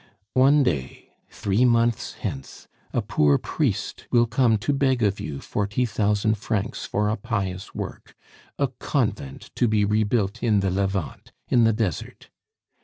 One 0.33 0.63
day, 0.63 1.09
three 1.29 1.63
months 1.63 2.13
hence, 2.13 2.67
a 2.91 3.03
poor 3.03 3.37
priest 3.37 4.07
will 4.09 4.25
come 4.25 4.57
to 4.57 4.73
beg 4.73 5.03
of 5.03 5.19
you 5.19 5.39
forty 5.39 5.85
thousand 5.85 6.39
francs 6.39 6.85
for 6.87 7.07
a 7.07 7.15
pious 7.15 7.75
work 7.75 8.15
a 8.57 8.69
convent 8.69 9.51
to 9.53 9.67
be 9.67 9.85
rebuilt 9.85 10.41
in 10.41 10.61
the 10.61 10.71
Levant 10.71 11.33
in 11.49 11.65
the 11.65 11.73
desert. 11.73 12.31